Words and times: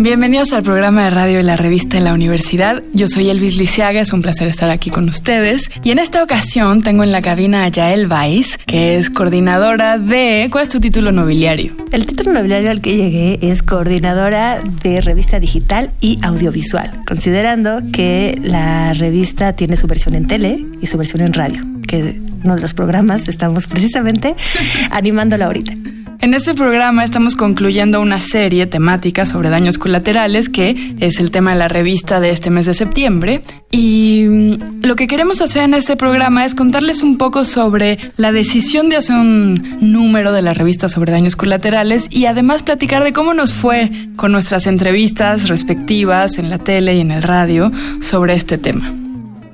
Bienvenidos 0.00 0.52
al 0.52 0.62
programa 0.62 1.02
de 1.02 1.10
radio 1.10 1.38
de 1.38 1.42
la 1.42 1.56
revista 1.56 1.96
de 1.96 2.04
la 2.04 2.14
universidad. 2.14 2.84
Yo 2.94 3.08
soy 3.08 3.30
Elvis 3.30 3.56
Lisiaga, 3.56 4.00
es 4.00 4.12
un 4.12 4.22
placer 4.22 4.46
estar 4.46 4.70
aquí 4.70 4.90
con 4.90 5.08
ustedes. 5.08 5.72
Y 5.82 5.90
en 5.90 5.98
esta 5.98 6.22
ocasión 6.22 6.84
tengo 6.84 7.02
en 7.02 7.10
la 7.10 7.20
cabina 7.20 7.64
a 7.64 7.68
Yael 7.68 8.06
Weiss, 8.06 8.58
que 8.58 8.96
es 8.96 9.10
coordinadora 9.10 9.98
de... 9.98 10.46
¿Cuál 10.52 10.62
es 10.62 10.68
tu 10.68 10.78
título 10.78 11.10
nobiliario? 11.10 11.76
El 11.90 12.06
título 12.06 12.32
nobiliario 12.32 12.70
al 12.70 12.80
que 12.80 12.96
llegué 12.96 13.40
es 13.42 13.64
coordinadora 13.64 14.60
de 14.84 15.00
revista 15.00 15.40
digital 15.40 15.90
y 16.00 16.20
audiovisual, 16.22 16.92
considerando 17.04 17.80
que 17.92 18.38
la 18.40 18.94
revista 18.94 19.54
tiene 19.54 19.76
su 19.76 19.88
versión 19.88 20.14
en 20.14 20.28
tele 20.28 20.64
y 20.80 20.86
su 20.86 20.96
versión 20.96 21.22
en 21.22 21.32
radio, 21.32 21.60
que 21.88 22.20
uno 22.44 22.54
de 22.54 22.60
los 22.60 22.72
programas 22.72 23.26
estamos 23.26 23.66
precisamente 23.66 24.36
animándola 24.92 25.46
ahorita. 25.46 25.74
En 26.20 26.34
este 26.34 26.52
programa 26.54 27.04
estamos 27.04 27.36
concluyendo 27.36 28.00
una 28.00 28.18
serie 28.18 28.66
temática 28.66 29.24
sobre 29.24 29.50
daños 29.50 29.78
colaterales, 29.78 30.48
que 30.48 30.96
es 30.98 31.20
el 31.20 31.30
tema 31.30 31.52
de 31.52 31.58
la 31.58 31.68
revista 31.68 32.18
de 32.18 32.30
este 32.30 32.50
mes 32.50 32.66
de 32.66 32.74
septiembre. 32.74 33.40
Y 33.70 34.24
mm, 34.28 34.84
lo 34.84 34.96
que 34.96 35.06
queremos 35.06 35.40
hacer 35.40 35.62
en 35.62 35.74
este 35.74 35.96
programa 35.96 36.44
es 36.44 36.56
contarles 36.56 37.04
un 37.04 37.18
poco 37.18 37.44
sobre 37.44 37.98
la 38.16 38.32
decisión 38.32 38.88
de 38.88 38.96
hacer 38.96 39.14
un 39.14 39.78
número 39.80 40.32
de 40.32 40.42
la 40.42 40.54
revista 40.54 40.88
sobre 40.88 41.12
daños 41.12 41.36
colaterales 41.36 42.08
y 42.10 42.26
además 42.26 42.64
platicar 42.64 43.04
de 43.04 43.12
cómo 43.12 43.32
nos 43.32 43.54
fue 43.54 43.90
con 44.16 44.32
nuestras 44.32 44.66
entrevistas 44.66 45.48
respectivas 45.48 46.38
en 46.38 46.50
la 46.50 46.58
tele 46.58 46.96
y 46.96 47.00
en 47.00 47.12
el 47.12 47.22
radio 47.22 47.70
sobre 48.00 48.34
este 48.34 48.58
tema. 48.58 49.07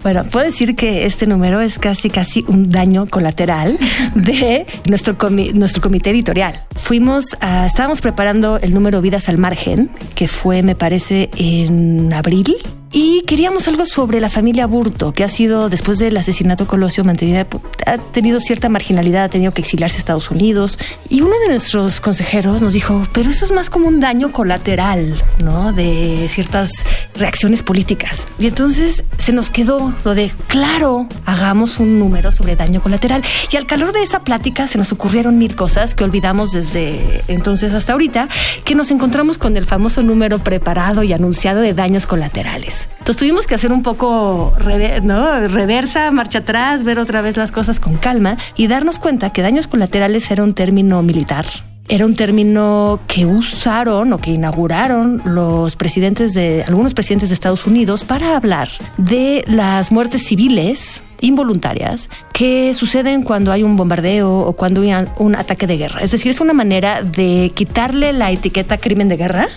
Bueno, 0.04 0.22
puedo 0.24 0.44
decir 0.44 0.76
que 0.76 1.06
este 1.06 1.26
número 1.26 1.62
es 1.62 1.79
casi 1.79 2.10
casi 2.10 2.45
un 2.46 2.68
daño 2.68 3.06
colateral 3.06 3.79
de 4.15 4.66
nuestro, 4.87 5.16
nuestro 5.54 5.82
comité 5.82 6.10
editorial. 6.10 6.60
Fuimos 6.76 7.34
a, 7.40 7.65
estábamos 7.65 8.02
preparando 8.02 8.59
el 8.59 8.74
número 8.74 9.01
Vidas 9.01 9.30
al 9.30 9.38
Margen, 9.38 9.88
que 10.14 10.29
fue, 10.29 10.62
me 10.62 10.76
parece, 10.76 11.30
en 11.37 12.12
abril 12.12 12.54
y 12.96 13.23
queríamos 13.23 13.66
algo 13.66 13.87
sobre 13.87 14.20
la 14.20 14.30
familia 14.30 14.68
Burto, 14.68 15.12
que 15.12 15.24
ha 15.24 15.28
sido, 15.28 15.68
después 15.68 15.98
del 15.98 16.16
asesinato 16.16 16.68
Colosio, 16.68 17.02
mantenida, 17.02 17.45
ha 17.86 17.98
tenido 17.98 18.38
cierta 18.38 18.68
marginalidad, 18.68 19.24
ha 19.24 19.28
tenido 19.28 19.51
que 19.51 19.62
exiliarse 19.62 19.96
a 19.96 19.98
Estados 19.98 20.30
Unidos. 20.30 20.78
Y 21.09 21.20
uno 21.20 21.34
de 21.40 21.48
nuestros 21.48 22.01
consejeros 22.01 22.62
nos 22.62 22.73
dijo, 22.73 23.04
pero 23.12 23.30
eso 23.30 23.45
es 23.46 23.51
más 23.51 23.68
como 23.68 23.88
un 23.88 23.98
daño 23.98 24.30
colateral, 24.30 25.20
¿no? 25.42 25.73
De 25.73 26.28
ciertas 26.28 26.70
reacciones 27.16 27.64
políticas. 27.64 28.28
Y 28.38 28.46
entonces 28.46 29.02
se 29.18 29.32
nos 29.32 29.51
quedó 29.51 29.92
lo 30.04 30.14
de, 30.14 30.30
claro, 30.46 31.08
hagamos 31.26 31.80
un 31.80 31.98
número 31.98 32.30
sobre 32.30 32.54
daño 32.54 32.80
colateral. 32.80 33.24
Y 33.51 33.56
al 33.56 33.66
calor 33.66 33.92
de 33.92 34.04
esa 34.04 34.20
plática 34.23 34.68
se 34.68 34.79
nos 34.79 34.92
ocurrieron 34.92 35.36
mil 35.36 35.56
cosas 35.56 35.96
que 35.96 36.04
olvidamos 36.04 36.52
desde 36.52 37.24
entonces 37.26 37.74
hasta 37.74 37.92
ahorita, 37.92 38.29
que 38.64 38.76
nos 38.76 38.92
encontramos 38.92 39.36
con 39.36 39.56
el 39.56 39.66
famoso 39.66 40.01
número 40.04 40.38
preparado 40.38 41.02
y 41.02 41.12
anunciado 41.12 41.60
de 41.60 41.74
daños 41.74 42.06
colaterales. 42.06 42.84
Entonces 42.93 43.16
tuvimos 43.16 43.46
que 43.46 43.54
hacer 43.54 43.73
un 43.73 43.82
poco 43.82 44.52
reversa, 44.59 46.10
marcha 46.10 46.38
atrás, 46.38 46.85
ver 46.85 46.99
otra 46.99 47.23
vez 47.23 47.37
las 47.37 47.52
cosas 47.52 47.80
con 47.80 47.96
calma 47.96 48.38
y 48.57 48.66
darnos 48.66 48.99
cuenta 48.99 49.30
que 49.30 49.43
daños 49.43 49.68
colaterales 49.68 50.30
era 50.30 50.43
un 50.43 50.54
término 50.54 51.02
militar 51.02 51.45
era 51.88 52.07
un 52.07 52.16
término 52.16 53.01
que 53.07 53.26
usaron 53.26 54.13
o 54.13 54.18
que 54.18 54.30
inauguraron 54.30 55.21
los 55.26 55.76
presidentes 55.76 56.32
de 56.32 56.65
algunos 56.66 56.95
presidentes 56.95 57.29
de 57.29 57.35
Estados 57.35 57.66
Unidos 57.66 58.04
para 58.04 58.37
hablar 58.37 58.68
de 58.96 59.45
las 59.46 59.93
muertes 59.93 60.24
civiles 60.24 61.02
involuntarias 61.21 62.09
que 62.32 62.73
suceden 62.74 63.23
cuando 63.23 63.52
hay 63.52 63.63
un 63.63 63.76
bombardeo 63.76 64.38
o 64.38 64.53
cuando 64.54 64.81
hay 64.81 64.93
un 65.19 65.37
ataque 65.37 65.66
de 65.66 65.76
guerra. 65.76 66.00
Es 66.00 66.10
decir, 66.10 66.31
es 66.31 66.41
una 66.41 66.53
manera 66.53 67.03
de 67.03 67.53
quitarle 67.54 68.12
la 68.12 68.31
etiqueta 68.31 68.78
crimen 68.78 69.08
de 69.08 69.16
guerra 69.16 69.48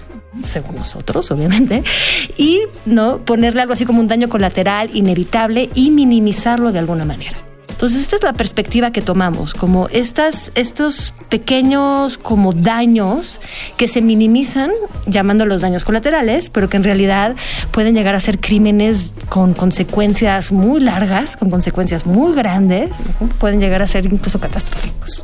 según 0.43 0.75
nosotros, 0.75 1.29
obviamente, 1.31 1.83
y 2.37 2.61
no 2.85 3.19
ponerle 3.19 3.61
algo 3.61 3.73
así 3.73 3.85
como 3.85 3.99
un 3.99 4.07
daño 4.07 4.29
colateral 4.29 4.89
inevitable 4.93 5.69
y 5.75 5.91
minimizarlo 5.91 6.71
de 6.71 6.79
alguna 6.79 7.05
manera. 7.05 7.37
Entonces, 7.77 8.01
esta 8.01 8.15
es 8.15 8.23
la 8.23 8.33
perspectiva 8.33 8.89
que 8.89 9.03
tomamos, 9.03 9.53
como 9.53 9.87
estas, 9.89 10.51
estos 10.55 11.13
pequeños 11.29 12.17
como 12.17 12.51
daños 12.51 13.39
que 13.77 13.87
se 13.87 14.01
minimizan 14.01 14.71
llamando 15.05 15.45
los 15.45 15.61
daños 15.61 15.83
colaterales, 15.83 16.49
pero 16.49 16.69
que 16.69 16.77
en 16.77 16.83
realidad 16.83 17.35
pueden 17.69 17.93
llegar 17.93 18.15
a 18.15 18.19
ser 18.19 18.39
crímenes 18.39 19.13
con 19.29 19.53
consecuencias 19.53 20.51
muy 20.51 20.79
largas, 20.79 21.37
con 21.37 21.51
consecuencias 21.51 22.07
muy 22.07 22.33
grandes, 22.33 22.89
pueden 23.39 23.59
llegar 23.59 23.83
a 23.83 23.87
ser 23.87 24.07
incluso 24.07 24.39
catastróficos. 24.39 25.23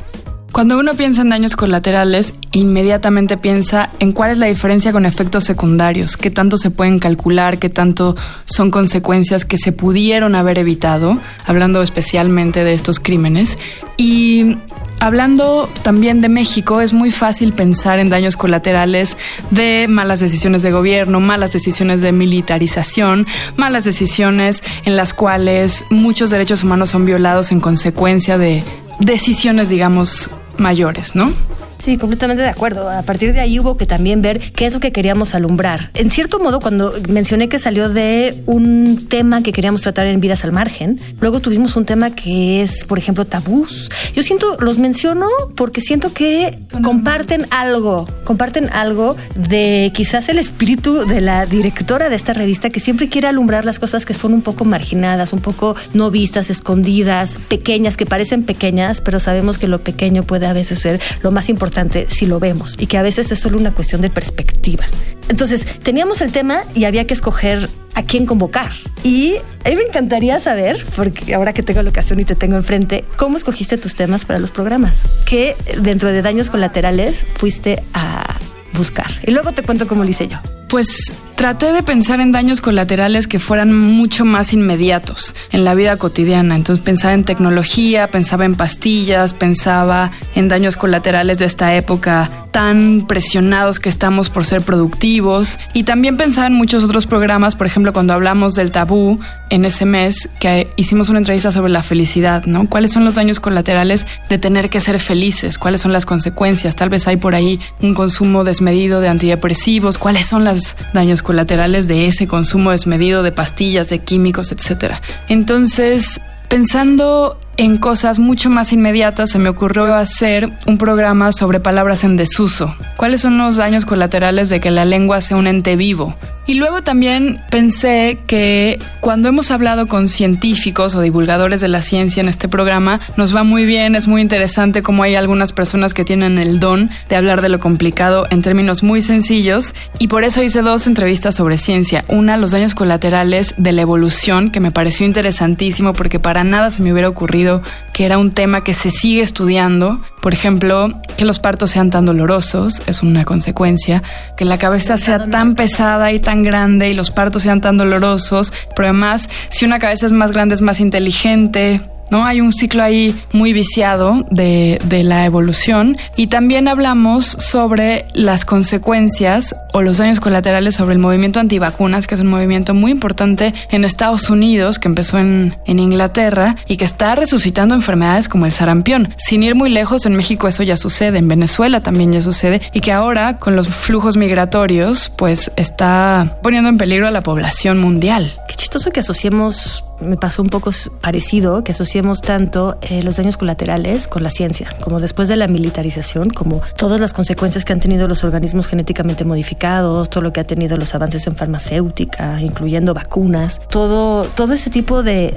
Cuando 0.54 0.78
uno 0.78 0.94
piensa 0.94 1.22
en 1.22 1.30
daños 1.30 1.56
colaterales, 1.56 2.32
inmediatamente 2.52 3.36
piensa 3.36 3.90
en 3.98 4.12
cuál 4.12 4.30
es 4.30 4.38
la 4.38 4.46
diferencia 4.46 4.92
con 4.92 5.04
efectos 5.04 5.42
secundarios, 5.42 6.16
qué 6.16 6.30
tanto 6.30 6.58
se 6.58 6.70
pueden 6.70 7.00
calcular, 7.00 7.58
qué 7.58 7.70
tanto 7.70 8.14
son 8.44 8.70
consecuencias 8.70 9.44
que 9.44 9.58
se 9.58 9.72
pudieron 9.72 10.36
haber 10.36 10.58
evitado, 10.58 11.18
hablando 11.44 11.82
especialmente 11.82 12.62
de 12.62 12.72
estos 12.72 13.00
crímenes. 13.00 13.58
Y 13.96 14.56
Hablando 15.00 15.68
también 15.82 16.22
de 16.22 16.30
México, 16.30 16.80
es 16.80 16.94
muy 16.94 17.10
fácil 17.10 17.52
pensar 17.52 17.98
en 17.98 18.08
daños 18.08 18.36
colaterales 18.36 19.18
de 19.50 19.86
malas 19.86 20.20
decisiones 20.20 20.62
de 20.62 20.70
gobierno, 20.70 21.20
malas 21.20 21.52
decisiones 21.52 22.00
de 22.00 22.12
militarización, 22.12 23.26
malas 23.56 23.84
decisiones 23.84 24.62
en 24.86 24.96
las 24.96 25.12
cuales 25.12 25.84
muchos 25.90 26.30
derechos 26.30 26.62
humanos 26.62 26.90
son 26.90 27.04
violados 27.04 27.52
en 27.52 27.60
consecuencia 27.60 28.38
de 28.38 28.64
decisiones, 29.00 29.68
digamos, 29.68 30.30
mayores, 30.58 31.14
¿no? 31.14 31.32
Sí, 31.78 31.96
completamente 31.96 32.42
de 32.42 32.48
acuerdo. 32.48 32.88
A 32.88 33.02
partir 33.02 33.32
de 33.32 33.40
ahí 33.40 33.58
hubo 33.58 33.76
que 33.76 33.86
también 33.86 34.22
ver 34.22 34.38
qué 34.52 34.66
es 34.66 34.74
lo 34.74 34.80
que 34.80 34.92
queríamos 34.92 35.34
alumbrar. 35.34 35.90
En 35.94 36.10
cierto 36.10 36.38
modo, 36.38 36.60
cuando 36.60 36.94
mencioné 37.08 37.48
que 37.48 37.58
salió 37.58 37.88
de 37.88 38.42
un 38.46 39.06
tema 39.08 39.42
que 39.42 39.52
queríamos 39.52 39.82
tratar 39.82 40.06
en 40.06 40.20
Vidas 40.20 40.44
al 40.44 40.52
Margen, 40.52 41.00
luego 41.20 41.40
tuvimos 41.40 41.76
un 41.76 41.84
tema 41.84 42.10
que 42.10 42.62
es, 42.62 42.84
por 42.84 42.98
ejemplo, 42.98 43.24
tabús. 43.24 43.90
Yo 44.14 44.22
siento, 44.22 44.56
los 44.60 44.78
menciono 44.78 45.26
porque 45.56 45.80
siento 45.80 46.12
que 46.12 46.58
comparten 46.82 47.46
algo, 47.50 48.08
comparten 48.24 48.70
algo 48.70 49.16
de 49.34 49.90
quizás 49.94 50.28
el 50.28 50.38
espíritu 50.38 51.06
de 51.06 51.20
la 51.20 51.46
directora 51.46 52.08
de 52.08 52.16
esta 52.16 52.32
revista 52.32 52.70
que 52.70 52.80
siempre 52.80 53.08
quiere 53.08 53.28
alumbrar 53.28 53.64
las 53.64 53.78
cosas 53.78 54.04
que 54.06 54.14
son 54.14 54.32
un 54.32 54.42
poco 54.42 54.64
marginadas, 54.64 55.32
un 55.32 55.40
poco 55.40 55.76
no 55.92 56.10
vistas, 56.10 56.50
escondidas, 56.50 57.36
pequeñas, 57.48 57.96
que 57.96 58.06
parecen 58.06 58.44
pequeñas, 58.44 59.00
pero 59.00 59.20
sabemos 59.20 59.58
que 59.58 59.68
lo 59.68 59.80
pequeño 59.80 60.22
puede 60.22 60.46
a 60.46 60.52
veces 60.52 60.78
ser 60.78 61.00
lo 61.22 61.30
más 61.30 61.48
importante 61.48 61.63
si 62.08 62.26
lo 62.26 62.40
vemos 62.40 62.76
y 62.78 62.86
que 62.86 62.98
a 62.98 63.02
veces 63.02 63.30
es 63.32 63.40
solo 63.40 63.58
una 63.58 63.72
cuestión 63.72 64.00
de 64.00 64.10
perspectiva. 64.10 64.84
Entonces, 65.28 65.64
teníamos 65.82 66.20
el 66.20 66.32
tema 66.32 66.64
y 66.74 66.84
había 66.84 67.06
que 67.06 67.14
escoger 67.14 67.68
a 67.94 68.02
quién 68.02 68.26
convocar. 68.26 68.72
Y 69.02 69.36
a 69.64 69.70
me 69.70 69.82
encantaría 69.82 70.38
saber, 70.40 70.84
porque 70.96 71.34
ahora 71.34 71.52
que 71.52 71.62
tengo 71.62 71.82
la 71.82 71.90
ocasión 71.90 72.20
y 72.20 72.24
te 72.24 72.34
tengo 72.34 72.56
enfrente, 72.56 73.04
cómo 73.16 73.36
escogiste 73.36 73.78
tus 73.78 73.94
temas 73.94 74.24
para 74.24 74.38
los 74.38 74.50
programas. 74.50 75.04
¿Qué 75.24 75.56
dentro 75.80 76.10
de 76.10 76.22
daños 76.22 76.50
colaterales 76.50 77.24
fuiste 77.34 77.82
a 77.94 78.38
buscar? 78.74 79.10
Y 79.26 79.30
luego 79.30 79.52
te 79.52 79.62
cuento 79.62 79.86
cómo 79.86 80.04
lo 80.04 80.10
hice 80.10 80.28
yo. 80.28 80.38
Pues 80.68 81.12
traté 81.44 81.74
de 81.74 81.82
pensar 81.82 82.20
en 82.20 82.32
daños 82.32 82.62
colaterales 82.62 83.28
que 83.28 83.38
fueran 83.38 83.70
mucho 83.70 84.24
más 84.24 84.54
inmediatos 84.54 85.36
en 85.52 85.62
la 85.62 85.74
vida 85.74 85.98
cotidiana. 85.98 86.56
Entonces 86.56 86.82
pensaba 86.82 87.12
en 87.12 87.24
tecnología, 87.24 88.10
pensaba 88.10 88.46
en 88.46 88.54
pastillas, 88.54 89.34
pensaba 89.34 90.10
en 90.34 90.48
daños 90.48 90.78
colaterales 90.78 91.36
de 91.40 91.44
esta 91.44 91.74
época 91.74 92.30
tan 92.50 93.04
presionados 93.06 93.78
que 93.78 93.90
estamos 93.90 94.30
por 94.30 94.46
ser 94.46 94.62
productivos 94.62 95.58
y 95.74 95.82
también 95.82 96.16
pensaba 96.16 96.46
en 96.46 96.54
muchos 96.54 96.82
otros 96.82 97.06
programas, 97.06 97.56
por 97.56 97.66
ejemplo, 97.66 97.92
cuando 97.92 98.14
hablamos 98.14 98.54
del 98.54 98.70
tabú 98.70 99.20
en 99.54 99.64
ese 99.64 99.86
mes 99.86 100.28
que 100.40 100.68
hicimos 100.76 101.08
una 101.08 101.18
entrevista 101.18 101.52
sobre 101.52 101.70
la 101.70 101.82
felicidad, 101.82 102.44
¿no? 102.44 102.68
¿Cuáles 102.68 102.92
son 102.92 103.04
los 103.04 103.14
daños 103.14 103.38
colaterales 103.38 104.06
de 104.28 104.38
tener 104.38 104.68
que 104.68 104.80
ser 104.80 104.98
felices? 104.98 105.58
¿Cuáles 105.58 105.80
son 105.80 105.92
las 105.92 106.06
consecuencias? 106.06 106.74
Tal 106.74 106.88
vez 106.88 107.06
hay 107.06 107.16
por 107.16 107.34
ahí 107.34 107.60
un 107.80 107.94
consumo 107.94 108.42
desmedido 108.42 109.00
de 109.00 109.08
antidepresivos, 109.08 109.96
¿cuáles 109.96 110.26
son 110.26 110.44
los 110.44 110.76
daños 110.92 111.22
colaterales 111.22 111.86
de 111.86 112.08
ese 112.08 112.26
consumo 112.26 112.72
desmedido 112.72 113.22
de 113.22 113.32
pastillas, 113.32 113.88
de 113.88 114.00
químicos, 114.00 114.52
etcétera. 114.52 115.00
Entonces, 115.28 116.20
pensando 116.48 117.38
en 117.56 117.78
cosas 117.78 118.18
mucho 118.18 118.50
más 118.50 118.72
inmediatas, 118.72 119.30
se 119.30 119.38
me 119.38 119.48
ocurrió 119.48 119.94
hacer 119.94 120.50
un 120.66 120.78
programa 120.78 121.32
sobre 121.32 121.60
palabras 121.60 122.04
en 122.04 122.16
desuso. 122.16 122.74
¿Cuáles 122.96 123.20
son 123.20 123.38
los 123.38 123.56
daños 123.56 123.84
colaterales 123.84 124.48
de 124.48 124.60
que 124.60 124.70
la 124.70 124.84
lengua 124.84 125.20
sea 125.20 125.36
un 125.36 125.46
ente 125.46 125.76
vivo? 125.76 126.14
Y 126.46 126.54
luego 126.54 126.82
también 126.82 127.40
pensé 127.50 128.18
que 128.26 128.78
cuando 129.00 129.28
hemos 129.28 129.50
hablado 129.50 129.86
con 129.86 130.08
científicos 130.08 130.94
o 130.94 131.00
divulgadores 131.00 131.62
de 131.62 131.68
la 131.68 131.80
ciencia 131.80 132.20
en 132.20 132.28
este 132.28 132.48
programa, 132.48 133.00
nos 133.16 133.34
va 133.34 133.44
muy 133.44 133.64
bien, 133.64 133.94
es 133.94 134.06
muy 134.06 134.20
interesante 134.20 134.82
cómo 134.82 135.02
hay 135.02 135.14
algunas 135.14 135.54
personas 135.54 135.94
que 135.94 136.04
tienen 136.04 136.38
el 136.38 136.60
don 136.60 136.90
de 137.08 137.16
hablar 137.16 137.40
de 137.40 137.48
lo 137.48 137.60
complicado 137.60 138.26
en 138.28 138.42
términos 138.42 138.82
muy 138.82 139.00
sencillos 139.00 139.74
y 139.98 140.08
por 140.08 140.22
eso 140.22 140.42
hice 140.42 140.60
dos 140.60 140.86
entrevistas 140.86 141.34
sobre 141.34 141.56
ciencia. 141.56 142.04
Una, 142.08 142.36
los 142.36 142.50
daños 142.50 142.74
colaterales 142.74 143.54
de 143.56 143.72
la 143.72 143.80
evolución, 143.80 144.50
que 144.50 144.60
me 144.60 144.70
pareció 144.70 145.06
interesantísimo 145.06 145.94
porque 145.94 146.20
para 146.20 146.44
nada 146.44 146.70
se 146.70 146.82
me 146.82 146.92
hubiera 146.92 147.08
ocurrido 147.08 147.43
que 147.92 148.04
era 148.04 148.18
un 148.18 148.32
tema 148.32 148.64
que 148.64 148.74
se 148.74 148.90
sigue 148.90 149.22
estudiando. 149.22 150.00
Por 150.20 150.32
ejemplo, 150.32 150.88
que 151.16 151.24
los 151.24 151.38
partos 151.38 151.70
sean 151.70 151.90
tan 151.90 152.06
dolorosos 152.06 152.82
es 152.86 153.02
una 153.02 153.24
consecuencia, 153.24 154.02
que 154.36 154.44
la 154.44 154.58
cabeza 154.58 154.98
sea 154.98 155.26
tan 155.26 155.54
pesada 155.54 156.12
y 156.12 156.20
tan 156.20 156.42
grande 156.42 156.90
y 156.90 156.94
los 156.94 157.10
partos 157.10 157.42
sean 157.42 157.60
tan 157.60 157.76
dolorosos, 157.76 158.52
pero 158.74 158.88
además 158.88 159.28
si 159.50 159.64
una 159.64 159.78
cabeza 159.78 160.06
es 160.06 160.12
más 160.12 160.32
grande 160.32 160.54
es 160.54 160.62
más 160.62 160.80
inteligente, 160.80 161.80
¿no? 162.10 162.24
Hay 162.24 162.40
un 162.40 162.52
ciclo 162.52 162.82
ahí 162.82 163.14
muy 163.32 163.52
viciado 163.52 164.26
de, 164.30 164.80
de, 164.84 165.04
la 165.04 165.24
evolución 165.24 165.96
y 166.16 166.28
también 166.28 166.68
hablamos 166.68 167.26
sobre 167.26 168.06
las 168.14 168.44
consecuencias 168.44 169.54
o 169.72 169.82
los 169.82 169.98
daños 169.98 170.20
colaterales 170.20 170.76
sobre 170.76 170.94
el 170.94 170.98
movimiento 170.98 171.40
antivacunas, 171.40 172.06
que 172.06 172.14
es 172.14 172.20
un 172.20 172.28
movimiento 172.28 172.74
muy 172.74 172.92
importante 172.92 173.54
en 173.70 173.84
Estados 173.84 174.30
Unidos, 174.30 174.78
que 174.78 174.88
empezó 174.88 175.18
en, 175.18 175.56
en 175.66 175.78
Inglaterra 175.78 176.56
y 176.66 176.76
que 176.76 176.84
está 176.84 177.14
resucitando 177.14 177.74
enfermedades 177.74 178.28
como 178.28 178.46
el 178.46 178.52
sarampión. 178.52 179.14
Sin 179.16 179.42
ir 179.42 179.54
muy 179.54 179.70
lejos, 179.70 180.06
en 180.06 180.14
México 180.14 180.48
eso 180.48 180.62
ya 180.62 180.76
sucede, 180.76 181.18
en 181.18 181.28
Venezuela 181.28 181.82
también 181.82 182.12
ya 182.12 182.22
sucede 182.22 182.60
y 182.72 182.80
que 182.80 182.92
ahora 182.92 183.38
con 183.38 183.56
los 183.56 183.68
flujos 183.68 184.16
migratorios 184.16 185.10
pues 185.16 185.50
está 185.56 186.38
poniendo 186.42 186.68
en 186.68 186.78
peligro 186.78 187.08
a 187.08 187.10
la 187.10 187.22
población 187.22 187.78
mundial. 187.78 188.32
Qué 188.48 188.54
chistoso 188.54 188.90
que 188.90 189.00
asociemos 189.00 189.84
me 190.00 190.16
pasó 190.16 190.42
un 190.42 190.48
poco 190.48 190.70
parecido, 191.00 191.64
que 191.64 191.72
asociemos 191.72 192.22
tanto 192.22 192.78
eh, 192.82 193.02
los 193.02 193.16
daños 193.16 193.36
colaterales 193.36 194.08
con 194.08 194.22
la 194.22 194.30
ciencia, 194.30 194.68
como 194.80 195.00
después 195.00 195.28
de 195.28 195.36
la 195.36 195.48
militarización, 195.48 196.30
como 196.30 196.60
todas 196.76 197.00
las 197.00 197.12
consecuencias 197.12 197.64
que 197.64 197.72
han 197.72 197.80
tenido 197.80 198.08
los 198.08 198.24
organismos 198.24 198.66
genéticamente 198.66 199.24
modificados, 199.24 200.10
todo 200.10 200.22
lo 200.22 200.32
que 200.32 200.40
ha 200.40 200.44
tenido 200.46 200.76
los 200.76 200.94
avances 200.94 201.26
en 201.26 201.36
farmacéutica, 201.36 202.40
incluyendo 202.40 202.94
vacunas, 202.94 203.60
todo, 203.68 204.24
todo 204.24 204.52
ese 204.52 204.70
tipo 204.70 205.02
de, 205.02 205.34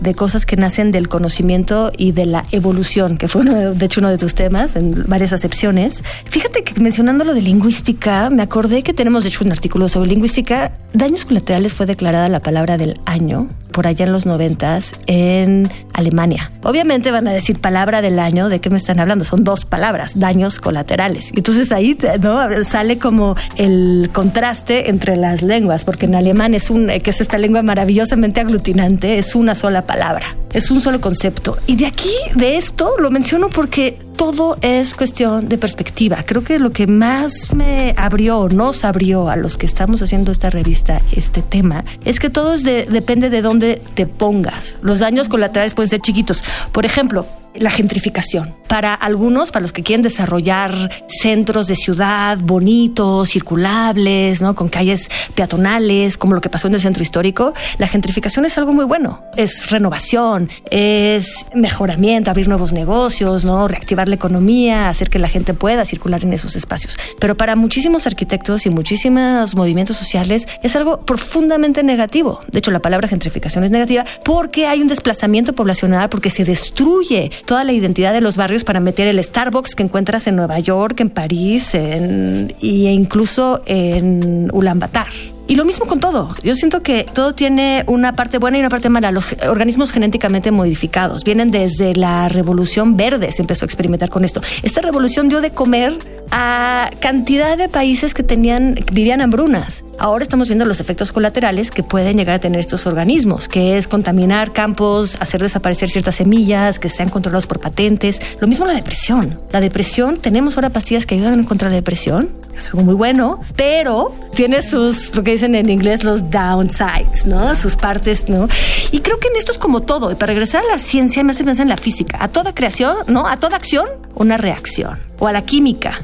de, 0.00 0.14
cosas 0.14 0.46
que 0.46 0.56
nacen 0.56 0.92
del 0.92 1.08
conocimiento 1.08 1.90
y 1.96 2.12
de 2.12 2.26
la 2.26 2.42
evolución, 2.52 3.18
que 3.18 3.26
fue 3.26 3.44
de 3.44 3.84
hecho 3.84 4.00
uno 4.00 4.10
de 4.10 4.18
tus 4.18 4.34
temas 4.34 4.76
en 4.76 5.04
varias 5.08 5.32
acepciones. 5.32 6.04
Fíjate 6.26 6.62
que 6.62 6.80
mencionando 6.80 7.24
lo 7.24 7.34
de 7.34 7.40
lingüística, 7.40 8.30
me 8.30 8.42
acordé 8.42 8.82
que 8.82 8.94
tenemos 8.94 9.24
de 9.24 9.30
hecho 9.30 9.44
un 9.44 9.50
artículo 9.50 9.88
sobre 9.88 10.10
lingüística. 10.10 10.72
Daños 10.92 11.24
colaterales 11.24 11.74
fue 11.74 11.86
declarada 11.86 12.28
la 12.28 12.40
palabra 12.40 12.78
del 12.78 13.00
año 13.06 13.48
por 13.74 13.88
allá 13.88 14.06
en 14.06 14.12
los 14.12 14.24
noventas 14.24 14.94
en 15.06 15.70
Alemania. 15.92 16.50
Obviamente 16.62 17.10
van 17.10 17.26
a 17.26 17.32
decir 17.32 17.60
palabra 17.60 18.00
del 18.00 18.20
año, 18.20 18.48
¿de 18.48 18.60
qué 18.60 18.70
me 18.70 18.76
están 18.76 19.00
hablando? 19.00 19.24
Son 19.24 19.42
dos 19.42 19.64
palabras, 19.64 20.12
daños 20.14 20.60
colaterales. 20.60 21.32
Entonces 21.34 21.72
ahí 21.72 21.98
¿no? 22.20 22.38
sale 22.64 22.98
como 22.98 23.34
el 23.56 24.10
contraste 24.12 24.88
entre 24.90 25.16
las 25.16 25.42
lenguas, 25.42 25.84
porque 25.84 26.06
en 26.06 26.14
alemán 26.14 26.54
es 26.54 26.70
un, 26.70 26.86
que 26.86 27.10
es 27.10 27.20
esta 27.20 27.36
lengua 27.36 27.62
maravillosamente 27.62 28.40
aglutinante, 28.40 29.18
es 29.18 29.34
una 29.34 29.56
sola 29.56 29.86
palabra, 29.86 30.24
es 30.54 30.70
un 30.70 30.80
solo 30.80 31.00
concepto. 31.00 31.58
Y 31.66 31.76
de 31.76 31.86
aquí, 31.86 32.14
de 32.34 32.56
esto, 32.56 32.94
lo 32.98 33.10
menciono 33.10 33.50
porque 33.50 33.98
todo 34.16 34.56
es 34.62 34.94
cuestión 34.94 35.48
de 35.48 35.58
perspectiva. 35.58 36.22
Creo 36.24 36.42
que 36.42 36.58
lo 36.58 36.70
que 36.70 36.86
más 36.86 37.52
me 37.54 37.92
abrió, 37.98 38.48
nos 38.48 38.84
abrió 38.84 39.28
a 39.28 39.36
los 39.36 39.56
que 39.56 39.66
estamos 39.66 40.00
haciendo 40.00 40.32
esta 40.32 40.50
revista, 40.50 41.00
este 41.12 41.42
tema, 41.42 41.84
es 42.04 42.20
que 42.20 42.30
todo 42.30 42.54
es 42.54 42.62
de, 42.62 42.86
depende 42.86 43.28
de 43.28 43.42
dónde 43.42 43.82
te 43.94 44.06
pongas. 44.06 44.78
Los 44.80 45.00
daños 45.00 45.28
colaterales 45.28 45.74
pueden 45.74 45.90
ser 45.90 46.00
chiquitos. 46.00 46.42
Por 46.72 46.86
ejemplo, 46.86 47.26
la 47.54 47.70
gentrificación. 47.70 48.54
Para 48.68 48.94
algunos, 48.94 49.52
para 49.52 49.62
los 49.62 49.72
que 49.72 49.82
quieren 49.82 50.02
desarrollar 50.02 50.90
centros 51.06 51.66
de 51.66 51.76
ciudad 51.76 52.38
bonitos, 52.38 53.30
circulables, 53.30 54.42
¿no? 54.42 54.54
con 54.54 54.68
calles 54.68 55.08
peatonales, 55.34 56.18
como 56.18 56.34
lo 56.34 56.40
que 56.40 56.48
pasó 56.48 56.66
en 56.66 56.74
el 56.74 56.80
centro 56.80 57.02
histórico, 57.02 57.54
la 57.78 57.86
gentrificación 57.86 58.44
es 58.44 58.58
algo 58.58 58.72
muy 58.72 58.84
bueno. 58.84 59.22
Es 59.36 59.70
renovación, 59.70 60.48
es 60.70 61.46
mejoramiento, 61.54 62.30
abrir 62.30 62.48
nuevos 62.48 62.72
negocios, 62.72 63.44
¿no? 63.44 63.68
reactivar 63.68 64.08
la 64.08 64.16
economía, 64.16 64.88
hacer 64.88 65.10
que 65.10 65.18
la 65.18 65.28
gente 65.28 65.54
pueda 65.54 65.84
circular 65.84 66.24
en 66.24 66.32
esos 66.32 66.56
espacios. 66.56 66.98
Pero 67.20 67.36
para 67.36 67.56
muchísimos 67.56 68.06
arquitectos 68.06 68.66
y 68.66 68.70
muchísimos 68.70 69.54
movimientos 69.54 69.96
sociales 69.96 70.48
es 70.62 70.74
algo 70.74 71.00
profundamente 71.00 71.82
negativo. 71.82 72.40
De 72.50 72.58
hecho, 72.58 72.70
la 72.70 72.80
palabra 72.80 73.08
gentrificación 73.08 73.64
es 73.64 73.70
negativa 73.70 74.04
porque 74.24 74.66
hay 74.66 74.80
un 74.80 74.88
desplazamiento 74.88 75.52
poblacional, 75.52 76.08
porque 76.08 76.30
se 76.30 76.44
destruye 76.44 77.30
toda 77.44 77.64
la 77.64 77.72
identidad 77.72 78.12
de 78.12 78.20
los 78.20 78.36
barrios 78.36 78.64
para 78.64 78.80
meter 78.80 79.06
el 79.06 79.22
Starbucks 79.22 79.74
que 79.74 79.82
encuentras 79.82 80.26
en 80.26 80.36
Nueva 80.36 80.58
York, 80.58 81.00
en 81.00 81.10
París 81.10 81.74
en, 81.74 82.54
e 82.60 82.92
incluso 82.92 83.62
en 83.66 84.50
Ulaanbaatar. 84.52 85.33
Y 85.46 85.56
lo 85.56 85.64
mismo 85.64 85.86
con 85.86 86.00
todo. 86.00 86.28
Yo 86.42 86.54
siento 86.54 86.82
que 86.82 87.04
todo 87.04 87.34
tiene 87.34 87.84
una 87.86 88.14
parte 88.14 88.38
buena 88.38 88.56
y 88.56 88.60
una 88.60 88.70
parte 88.70 88.88
mala. 88.88 89.10
Los 89.10 89.36
organismos 89.46 89.92
genéticamente 89.92 90.50
modificados 90.50 91.22
vienen 91.22 91.50
desde 91.50 91.94
la 91.94 92.28
revolución 92.28 92.96
verde, 92.96 93.30
se 93.30 93.42
empezó 93.42 93.64
a 93.64 93.66
experimentar 93.66 94.08
con 94.08 94.24
esto. 94.24 94.40
Esta 94.62 94.80
revolución 94.80 95.28
dio 95.28 95.42
de 95.42 95.50
comer 95.50 95.98
a 96.30 96.90
cantidad 97.00 97.58
de 97.58 97.68
países 97.68 98.14
que 98.14 98.22
tenían, 98.22 98.78
vivían 98.92 99.20
hambrunas. 99.20 99.84
Ahora 99.98 100.24
estamos 100.24 100.48
viendo 100.48 100.64
los 100.64 100.80
efectos 100.80 101.12
colaterales 101.12 101.70
que 101.70 101.82
pueden 101.82 102.16
llegar 102.16 102.34
a 102.34 102.40
tener 102.40 102.58
estos 102.58 102.86
organismos, 102.86 103.46
que 103.46 103.76
es 103.76 103.86
contaminar 103.86 104.52
campos, 104.52 105.16
hacer 105.20 105.40
desaparecer 105.42 105.90
ciertas 105.90 106.16
semillas, 106.16 106.78
que 106.78 106.88
sean 106.88 107.10
controlados 107.10 107.46
por 107.46 107.60
patentes. 107.60 108.20
Lo 108.40 108.48
mismo 108.48 108.66
la 108.66 108.72
depresión. 108.72 109.38
La 109.52 109.60
depresión, 109.60 110.16
tenemos 110.16 110.56
ahora 110.56 110.70
pastillas 110.70 111.06
que 111.06 111.14
ayudan 111.14 111.44
contra 111.44 111.68
la 111.68 111.76
depresión, 111.76 112.30
es 112.56 112.66
algo 112.66 112.82
muy 112.82 112.94
bueno, 112.94 113.40
pero 113.56 114.14
tiene 114.34 114.62
sus, 114.62 115.14
lo 115.14 115.22
que 115.22 115.32
dicen 115.34 115.54
en 115.54 115.70
inglés, 115.70 116.04
los 116.04 116.30
downsides, 116.30 117.26
¿no? 117.26 117.54
Sus 117.54 117.76
partes, 117.76 118.28
¿no? 118.28 118.48
Y 118.90 119.00
creo 119.00 119.18
que 119.18 119.28
en 119.28 119.36
esto 119.36 119.52
es 119.52 119.58
como 119.58 119.82
todo. 119.82 120.10
Y 120.10 120.14
para 120.14 120.32
regresar 120.32 120.62
a 120.64 120.72
la 120.72 120.78
ciencia, 120.78 121.22
me 121.22 121.32
hace 121.32 121.44
pensar 121.44 121.64
en 121.64 121.70
la 121.70 121.76
física. 121.76 122.18
A 122.20 122.28
toda 122.28 122.54
creación, 122.54 122.96
¿no? 123.06 123.26
A 123.26 123.38
toda 123.38 123.56
acción, 123.56 123.86
una 124.14 124.36
reacción. 124.36 124.98
O 125.18 125.28
a 125.28 125.32
la 125.32 125.42
química. 125.42 126.02